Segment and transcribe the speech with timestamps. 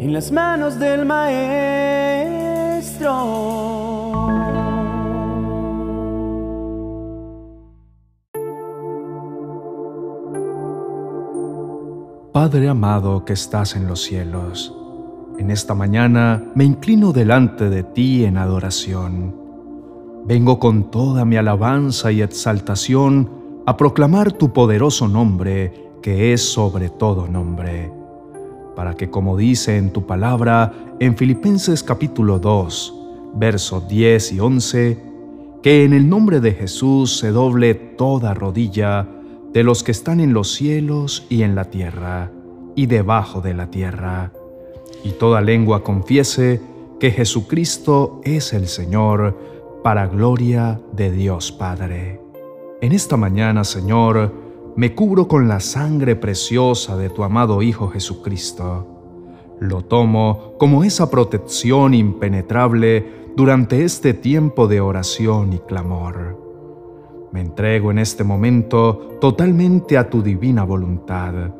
[0.00, 1.50] en las manos del Maestro.
[12.32, 14.74] Padre amado que estás en los cielos,
[15.38, 19.36] en esta mañana me inclino delante de ti en adoración.
[20.24, 23.28] Vengo con toda mi alabanza y exaltación
[23.66, 27.99] a proclamar tu poderoso nombre, que es sobre todo nombre,
[28.80, 32.94] para que como dice en tu palabra en Filipenses capítulo 2,
[33.34, 34.98] versos 10 y 11,
[35.62, 39.06] que en el nombre de Jesús se doble toda rodilla,
[39.52, 42.32] de los que están en los cielos y en la tierra,
[42.74, 44.32] y debajo de la tierra,
[45.04, 46.62] y toda lengua confiese
[46.98, 49.36] que Jesucristo es el Señor,
[49.84, 52.18] para gloria de Dios Padre.
[52.80, 54.32] En esta mañana, Señor,
[54.76, 58.86] me cubro con la sangre preciosa de tu amado Hijo Jesucristo.
[59.60, 66.38] Lo tomo como esa protección impenetrable durante este tiempo de oración y clamor.
[67.32, 71.52] Me entrego en este momento totalmente a tu divina voluntad.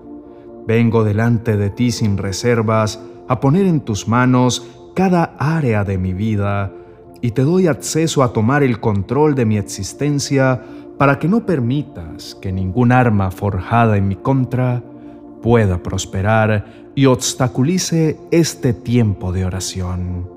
[0.66, 6.12] Vengo delante de ti sin reservas a poner en tus manos cada área de mi
[6.12, 6.72] vida
[7.20, 10.62] y te doy acceso a tomar el control de mi existencia
[11.00, 14.82] para que no permitas que ningún arma forjada en mi contra
[15.40, 20.28] pueda prosperar y obstaculice este tiempo de oración.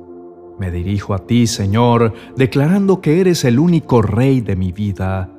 [0.57, 5.29] Me dirijo a ti, Señor, declarando que eres el único Rey de mi vida.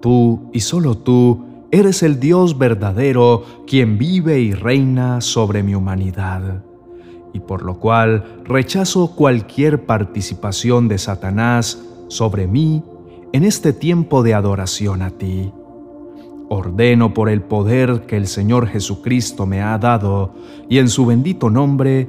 [0.00, 6.64] Tú y solo tú eres el Dios verdadero quien vive y reina sobre mi humanidad,
[7.34, 12.82] y por lo cual rechazo cualquier participación de Satanás sobre mí
[13.34, 15.52] en este tiempo de adoración a ti.
[16.48, 20.34] Ordeno por el poder que el Señor Jesucristo me ha dado
[20.68, 22.08] y en su bendito nombre,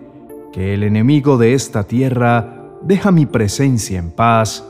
[0.53, 4.63] que el enemigo de esta tierra deja mi presencia en paz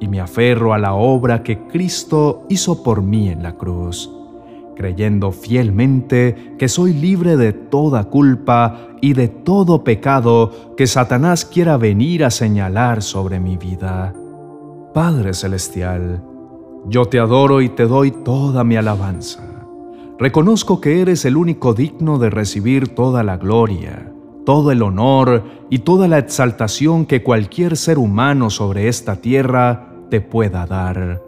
[0.00, 4.10] y me aferro a la obra que Cristo hizo por mí en la cruz,
[4.74, 11.76] creyendo fielmente que soy libre de toda culpa y de todo pecado que Satanás quiera
[11.76, 14.12] venir a señalar sobre mi vida.
[14.94, 16.22] Padre Celestial,
[16.86, 19.42] yo te adoro y te doy toda mi alabanza.
[20.18, 24.10] Reconozco que eres el único digno de recibir toda la gloria
[24.44, 30.20] todo el honor y toda la exaltación que cualquier ser humano sobre esta tierra te
[30.20, 31.22] pueda dar.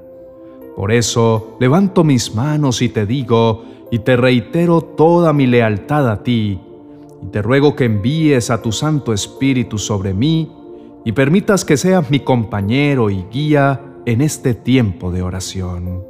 [0.77, 6.23] Por eso levanto mis manos y te digo, y te reitero toda mi lealtad a
[6.23, 6.59] ti,
[7.23, 10.51] y te ruego que envíes a tu Santo Espíritu sobre mí,
[11.05, 16.05] y permitas que seas mi compañero y guía en este tiempo de oración.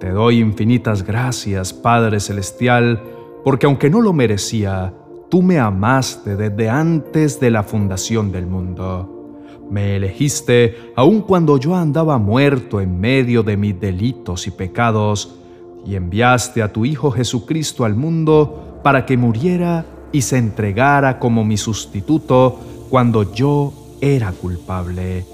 [0.00, 3.02] Te doy infinitas gracias, Padre Celestial,
[3.44, 4.92] porque aunque no lo merecía,
[5.28, 9.34] Tú me amaste desde antes de la fundación del mundo.
[9.68, 15.34] Me elegiste aun cuando yo andaba muerto en medio de mis delitos y pecados,
[15.84, 21.44] y enviaste a tu Hijo Jesucristo al mundo para que muriera y se entregara como
[21.44, 25.24] mi sustituto cuando yo era culpable.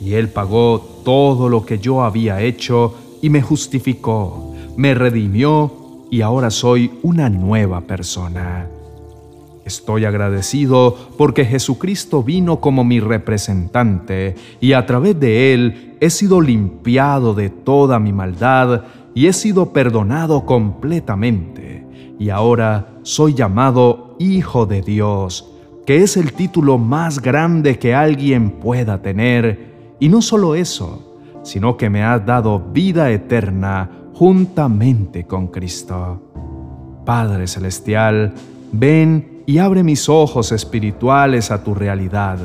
[0.00, 6.22] Y Él pagó todo lo que yo había hecho y me justificó, me redimió y
[6.22, 8.68] ahora soy una nueva persona.
[9.64, 16.40] Estoy agradecido porque Jesucristo vino como mi representante y a través de Él he sido
[16.40, 18.82] limpiado de toda mi maldad
[19.14, 21.84] y he sido perdonado completamente.
[22.18, 25.49] Y ahora soy llamado Hijo de Dios,
[25.86, 29.96] que es el título más grande que alguien pueda tener.
[29.98, 36.22] Y no solo eso, sino que me has dado vida eterna juntamente con Cristo.
[37.04, 38.34] Padre Celestial,
[38.72, 42.38] ven y abre mis ojos espirituales a tu realidad.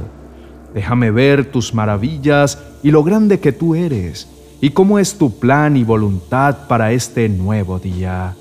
[0.74, 4.28] Déjame ver tus maravillas y lo grande que tú eres,
[4.60, 8.36] y cómo es tu plan y voluntad para este nuevo día.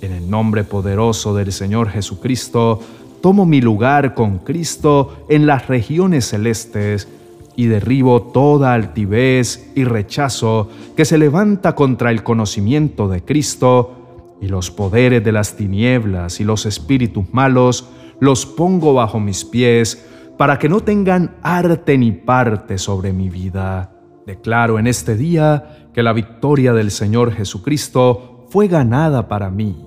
[0.00, 2.80] En el nombre poderoso del Señor Jesucristo,
[3.24, 7.08] tomo mi lugar con Cristo en las regiones celestes
[7.56, 14.48] y derribo toda altivez y rechazo que se levanta contra el conocimiento de Cristo y
[14.48, 17.88] los poderes de las tinieblas y los espíritus malos
[18.20, 20.06] los pongo bajo mis pies
[20.36, 23.90] para que no tengan arte ni parte sobre mi vida.
[24.26, 29.82] Declaro en este día que la victoria del Señor Jesucristo fue ganada para mí,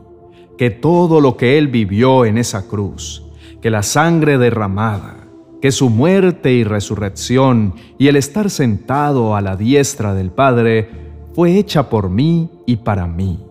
[0.57, 3.26] que todo lo que Él vivió en esa cruz,
[3.61, 5.27] que la sangre derramada,
[5.61, 10.89] que su muerte y resurrección y el estar sentado a la diestra del Padre
[11.33, 13.47] fue hecha por mí y para mí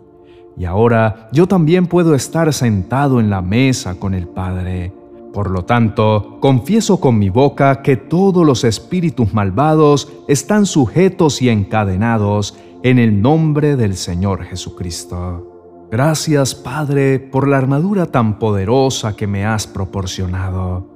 [0.59, 4.93] y ahora yo también puedo estar sentado en la mesa con el Padre.
[5.33, 11.51] Por lo tanto, confieso con mi boca que todos los espíritus malvados están sujetos y
[11.51, 15.56] encadenados en el nombre del Señor Jesucristo.
[15.91, 20.87] Gracias, Padre, por la armadura tan poderosa que me has proporcionado.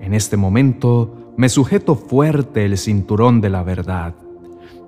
[0.00, 4.14] En este momento me sujeto fuerte el cinturón de la verdad.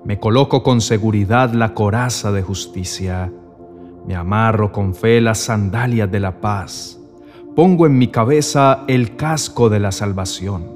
[0.04, 3.32] Me coloco con seguridad la coraza de justicia
[4.06, 6.98] me amarro con fe las sandalias de la paz.
[7.54, 10.66] Pongo en mi cabeza el casco de la salvación.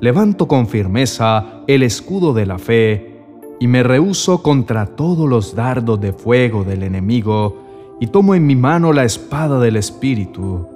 [0.00, 3.22] Levanto con firmeza el escudo de la fe
[3.60, 7.67] y me rehuso contra todos los dardos de fuego del enemigo
[8.00, 10.66] y tomo en mi mano la espada del Espíritu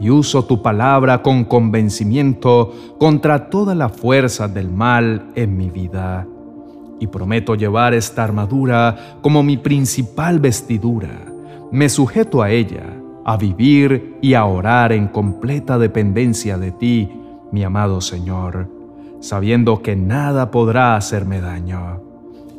[0.00, 6.26] y uso tu palabra con convencimiento contra toda la fuerza del mal en mi vida.
[6.98, 11.32] Y prometo llevar esta armadura como mi principal vestidura
[11.72, 12.84] me sujeto a ella,
[13.24, 17.08] a vivir y a orar en completa dependencia de ti,
[17.50, 18.68] mi amado Señor,
[19.20, 22.02] sabiendo que nada podrá hacerme daño.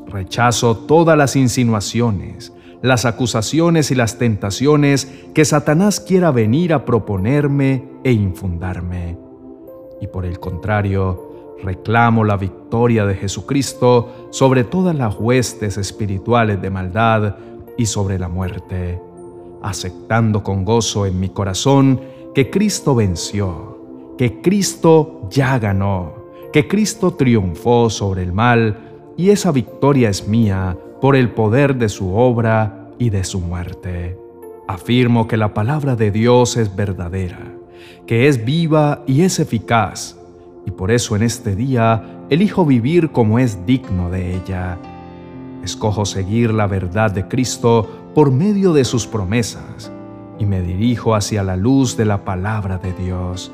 [0.08, 7.86] Rechazo todas las insinuaciones, las acusaciones y las tentaciones que Satanás quiera venir a proponerme
[8.04, 9.18] e infundarme.
[10.02, 16.70] Y por el contrario, reclamo la victoria de Jesucristo sobre todas las huestes espirituales de
[16.70, 17.38] maldad
[17.78, 19.00] y sobre la muerte,
[19.62, 22.02] aceptando con gozo en mi corazón
[22.36, 26.16] que Cristo venció, que Cristo ya ganó,
[26.52, 31.90] que Cristo triunfó sobre el mal y esa victoria es mía por el poder de
[31.90, 34.18] su obra y de su muerte.
[34.70, 37.52] Afirmo que la palabra de Dios es verdadera,
[38.08, 40.18] que es viva y es eficaz,
[40.66, 44.78] y por eso en este día elijo vivir como es digno de ella
[45.62, 49.92] Escojo seguir la verdad de Cristo por medio de sus promesas
[50.40, 53.52] y me dirijo hacia la luz de la palabra de Dios,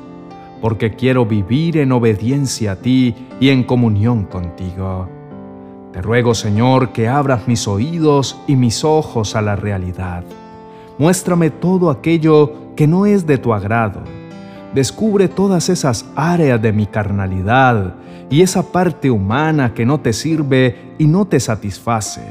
[0.60, 5.19] porque quiero vivir en obediencia a ti y en comunión contigo.
[5.92, 10.24] Te ruego, Señor, que abras mis oídos y mis ojos a la realidad.
[10.98, 14.02] Muéstrame todo aquello que no es de tu agrado
[14.74, 17.94] Descubre todas esas áreas de mi carnalidad
[18.30, 22.22] y esa parte humana que no te sirve y no te satisface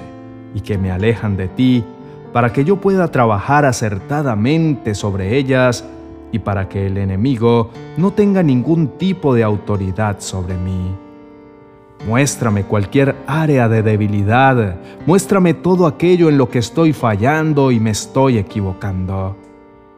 [0.55, 1.83] y que me alejan de ti
[2.31, 5.83] para que yo pueda trabajar acertadamente sobre ellas
[6.31, 11.08] y para que el enemigo no tenga ningún tipo de autoridad sobre mí.
[12.05, 14.75] Muéstrame cualquier área de debilidad,
[15.05, 19.35] muéstrame todo aquello en lo que estoy fallando y me estoy equivocando.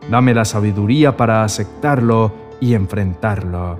[0.09, 3.79] Dame la sabiduría para aceptarlo y enfrentarlo,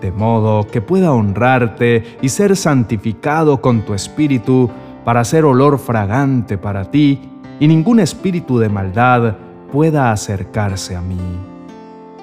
[0.00, 4.70] de modo que pueda honrarte y ser santificado con tu espíritu
[5.04, 7.20] para ser olor fragante para ti
[7.60, 9.36] y ningún espíritu de maldad
[9.70, 11.18] pueda acercarse a mí.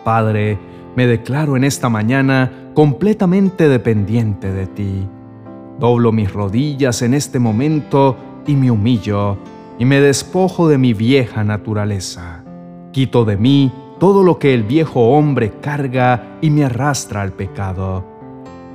[0.03, 0.57] Padre,
[0.95, 5.07] me declaro en esta mañana completamente dependiente de ti.
[5.79, 8.15] Doblo mis rodillas en este momento
[8.47, 9.37] y me humillo
[9.77, 12.45] y me despojo de mi vieja naturaleza
[12.95, 18.05] Quito de mí todo lo que el viejo hombre carga y me arrastra al pecado.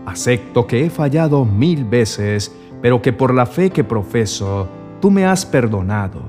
[0.05, 4.69] Acepto que he fallado mil veces, pero que por la fe que profeso,
[5.01, 6.21] tú me has perdonado,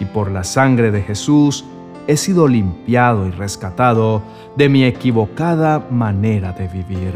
[0.00, 1.66] y por la sangre de Jesús
[2.06, 4.22] he sido limpiado y rescatado
[4.56, 7.12] de mi equivocada manera de vivir.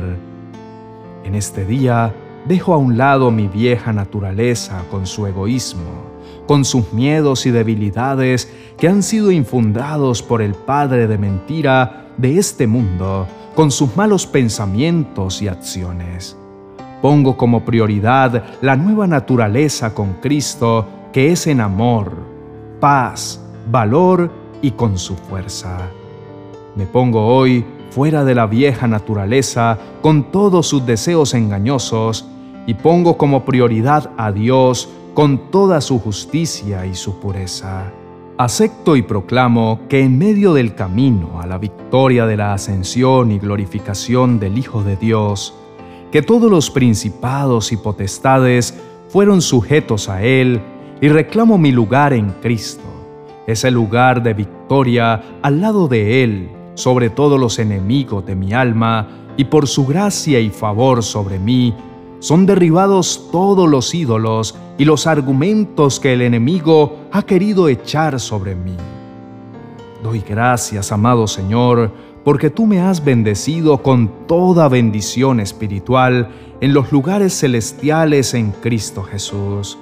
[1.25, 2.13] En este día
[2.49, 8.51] dejo a un lado mi vieja naturaleza con su egoísmo con sus miedos y debilidades
[8.79, 14.27] que han sido infundados por el Padre de mentira de este mundo, con sus malos
[14.27, 16.37] pensamientos y acciones.
[17.03, 22.13] Pongo como prioridad la nueva naturaleza con Cristo, que es en amor,
[22.81, 23.41] paz,
[23.71, 25.77] valor y con su fuerza.
[26.75, 32.27] Me pongo hoy fuera de la vieja naturaleza con todos sus deseos engañosos
[32.69, 37.91] y pongo como prioridad a Dios con toda su justicia y su pureza.
[38.37, 43.39] Acepto y proclamo que en medio del camino a la victoria de la ascensión y
[43.39, 45.55] glorificación del Hijo de Dios,
[46.13, 50.61] que todos los principados y potestades fueron sujetos a Él,
[51.01, 52.85] y reclamo mi lugar en Cristo,
[53.47, 59.09] ese lugar de victoria al lado de Él sobre todos los enemigos de mi alma,
[59.39, 61.73] y por su gracia y favor sobre mí,
[62.21, 68.55] son derribados todos los ídolos y los argumentos que el enemigo ha querido echar sobre
[68.55, 68.77] mí.
[70.03, 71.91] Doy gracias, amado Señor,
[72.25, 76.29] porque tú me has bendecido con toda bendición espiritual
[76.61, 79.79] en los lugares celestiales en Cristo Jesús,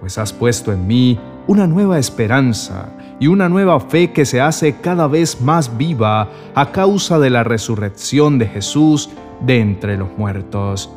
[0.00, 4.76] pues has puesto en mí una nueva esperanza y una nueva fe que se hace
[4.80, 9.10] cada vez más viva a causa de la resurrección de Jesús
[9.40, 10.90] de entre los muertos.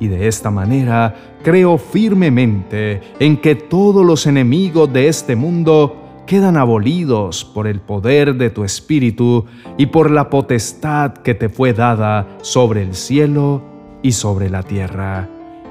[0.00, 6.56] Y de esta manera creo firmemente en que todos los enemigos de este mundo quedan
[6.56, 9.44] abolidos por el poder de tu Espíritu
[9.76, 13.62] y por la potestad que te fue dada sobre el cielo
[14.02, 15.28] y sobre la tierra,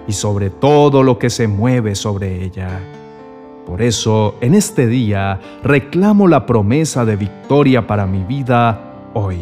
[0.07, 2.79] y sobre todo lo que se mueve sobre ella.
[3.65, 9.37] Por eso, en este día, reclamo la promesa de victoria para mi vida hoy.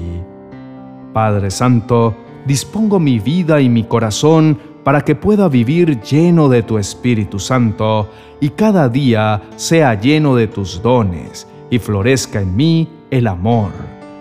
[1.14, 6.78] Padre Santo, dispongo mi vida y mi corazón para que pueda vivir lleno de tu
[6.78, 8.10] Espíritu Santo
[8.40, 13.72] y cada día sea lleno de tus dones y florezca en mí el amor,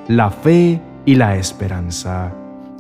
[0.09, 2.33] la fe y la esperanza.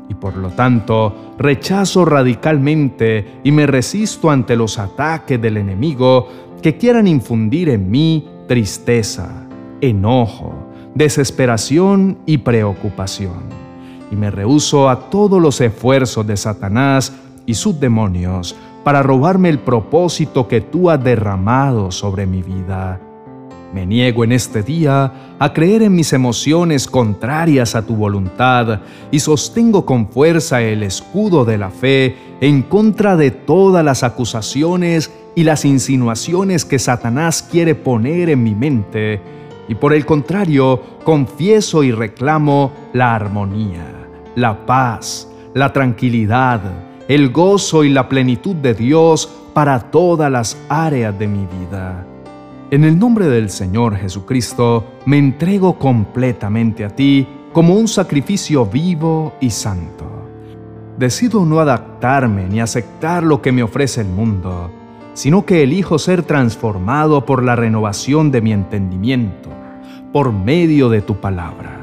[0.08, 6.28] Y por lo tanto, rechazo radicalmente y me resisto ante los ataques del enemigo
[6.60, 9.46] que quieran infundir en mí tristeza,
[9.80, 10.52] enojo,
[10.94, 13.60] desesperación y preocupación.
[14.10, 17.12] Y me rehuso a todos los esfuerzos de Satanás
[17.46, 23.00] y sus demonios para robarme el propósito que tú has derramado sobre mi vida.
[23.72, 28.80] Me niego en este día a creer en mis emociones contrarias a tu voluntad
[29.12, 35.12] y sostengo con fuerza el escudo de la fe en contra de todas las acusaciones
[35.36, 39.20] y las insinuaciones que Satanás quiere poner en mi mente,
[39.68, 43.86] y por el contrario, confieso y reclamo la armonía,
[44.34, 46.60] la paz, la tranquilidad,
[47.10, 52.06] el gozo y la plenitud de Dios para todas las áreas de mi vida.
[52.70, 59.34] En el nombre del Señor Jesucristo, me entrego completamente a ti como un sacrificio vivo
[59.40, 60.04] y santo.
[60.98, 64.70] Decido no adaptarme ni aceptar lo que me ofrece el mundo,
[65.12, 69.48] sino que elijo ser transformado por la renovación de mi entendimiento,
[70.12, 71.79] por medio de tu palabra.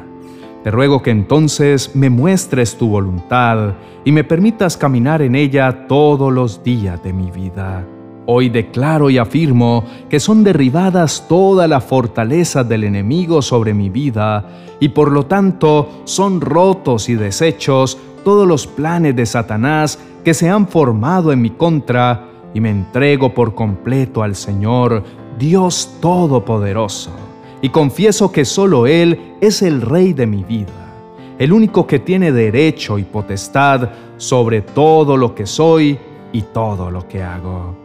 [0.67, 6.29] Te ruego que entonces me muestres tu voluntad y me permitas caminar en ella todos
[6.33, 7.85] los días de mi vida.
[8.25, 14.45] Hoy declaro y afirmo que son derribadas todas las fortalezas del enemigo sobre mi vida
[14.81, 20.49] y por lo tanto son rotos y deshechos todos los planes de Satanás que se
[20.49, 25.01] han formado en mi contra y me entrego por completo al Señor,
[25.39, 27.26] Dios Todopoderoso
[27.61, 30.93] y confieso que solo Él es el Rey de mi vida,
[31.39, 35.97] el único que tiene derecho y potestad sobre todo lo que soy
[36.31, 37.75] y todo lo que hago.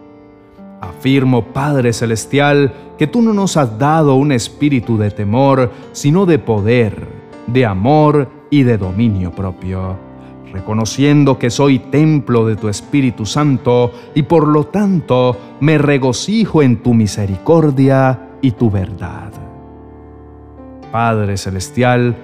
[0.81, 6.39] Afirmo, Padre Celestial, que tú no nos has dado un espíritu de temor, sino de
[6.39, 7.07] poder,
[7.47, 9.97] de amor y de dominio propio,
[10.53, 16.83] reconociendo que soy templo de tu Espíritu Santo y por lo tanto me regocijo en
[16.83, 19.42] tu misericordia y tu verdad.
[20.93, 22.15] Padre Celestial,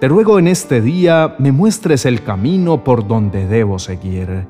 [0.00, 4.46] te ruego en este día me muestres el camino por donde debo seguir.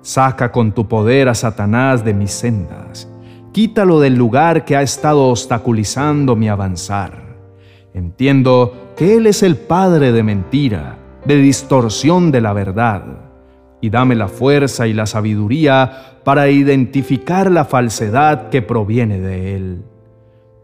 [0.00, 3.08] Saca con tu poder a Satanás de mis sendas.
[3.52, 7.36] Quítalo del lugar que ha estado obstaculizando mi avanzar.
[7.92, 10.96] Entiendo que Él es el Padre de mentira,
[11.26, 13.04] de distorsión de la verdad.
[13.80, 19.84] Y dame la fuerza y la sabiduría para identificar la falsedad que proviene de Él.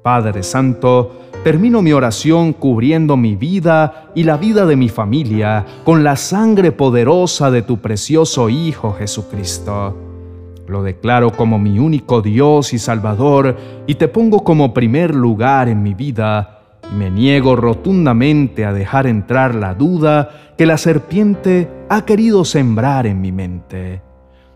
[0.02, 6.02] Padre Santo, termino mi oración cubriendo mi vida y la vida de mi familia con
[6.02, 9.94] la sangre poderosa de tu precioso Hijo Jesucristo.
[10.66, 15.82] Lo declaro como mi único Dios y Salvador y te pongo como primer lugar en
[15.82, 22.06] mi vida y me niego rotundamente a dejar entrar la duda que la serpiente ha
[22.06, 24.00] querido sembrar en mi mente.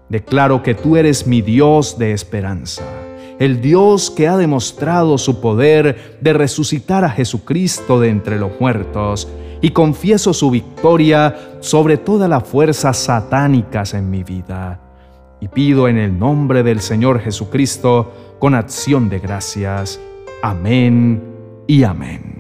[0.09, 3.04] Declaro que tú eres mi Dios de esperanza
[3.39, 9.29] el Dios que ha demostrado su poder de resucitar a Jesucristo de entre los muertos,
[9.61, 14.79] y confieso su victoria sobre todas las fuerzas satánicas en mi vida.
[15.41, 19.99] Y pido en el nombre del Señor Jesucristo, con acción de gracias.
[20.43, 21.23] Amén
[21.67, 22.34] y amén.